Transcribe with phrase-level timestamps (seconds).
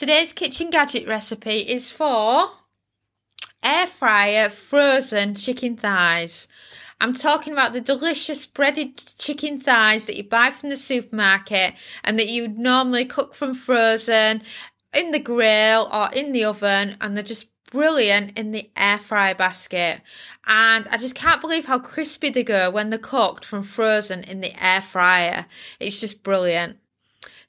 [0.00, 2.48] Today's kitchen gadget recipe is for
[3.62, 6.48] air fryer frozen chicken thighs.
[7.02, 12.18] I'm talking about the delicious breaded chicken thighs that you buy from the supermarket and
[12.18, 14.40] that you normally cook from frozen
[14.94, 19.34] in the grill or in the oven, and they're just brilliant in the air fryer
[19.34, 20.00] basket.
[20.46, 24.40] And I just can't believe how crispy they go when they're cooked from frozen in
[24.40, 25.44] the air fryer.
[25.78, 26.78] It's just brilliant.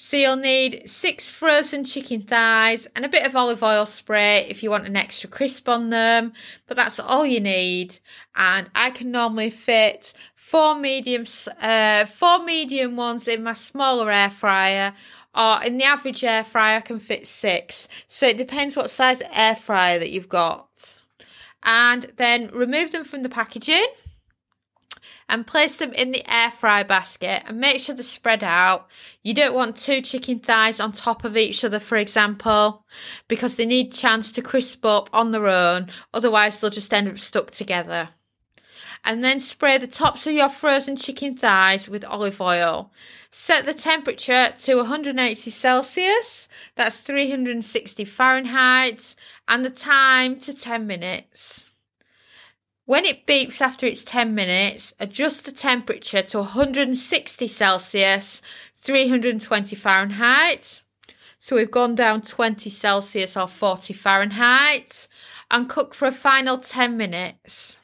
[0.00, 4.62] So you'll need six frozen chicken thighs and a bit of olive oil spray if
[4.62, 6.34] you want an extra crisp on them.
[6.68, 7.98] But that's all you need.
[8.36, 11.24] And I can normally fit four medium,
[11.60, 14.94] uh, four medium ones in my smaller air fryer.
[15.34, 17.88] Or in the average air fryer, I can fit six.
[18.06, 21.00] So it depends what size air fryer that you've got.
[21.64, 23.88] And then remove them from the packaging
[25.28, 28.88] and place them in the air fry basket and make sure they're spread out.
[29.22, 32.84] You don't want two chicken thighs on top of each other, for example,
[33.28, 35.88] because they need chance to crisp up on their own.
[36.12, 38.10] Otherwise, they'll just end up stuck together.
[39.04, 42.92] And then spray the tops of your frozen chicken thighs with olive oil.
[43.30, 49.14] Set the temperature to 180 Celsius, that's 360 Fahrenheit,
[49.46, 51.67] and the time to 10 minutes.
[52.88, 58.40] When it beeps after it's 10 minutes, adjust the temperature to 160 Celsius,
[58.76, 60.80] 320 Fahrenheit.
[61.38, 65.06] So we've gone down 20 Celsius or 40 Fahrenheit
[65.50, 67.76] and cook for a final 10 minutes.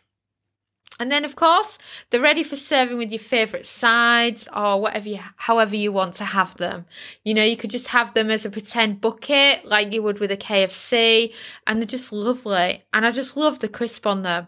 [1.00, 1.76] And then, of course,
[2.10, 6.24] they're ready for serving with your favourite sides or whatever you, however you want to
[6.24, 6.86] have them.
[7.24, 10.30] You know, you could just have them as a pretend bucket like you would with
[10.30, 11.34] a KFC,
[11.66, 12.84] and they're just lovely.
[12.92, 14.46] And I just love the crisp on them.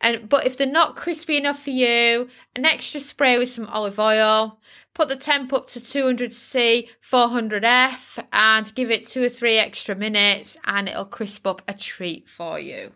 [0.00, 3.98] And but if they're not crispy enough for you, an extra spray with some olive
[3.98, 4.60] oil.
[4.94, 10.56] Put the temp up to 200C, 400F, and give it two or three extra minutes,
[10.64, 12.92] and it'll crisp up a treat for you.